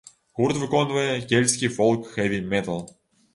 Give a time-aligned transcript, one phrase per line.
[0.37, 2.83] Гурт выконвае кельцкі фолк-хэві-метал.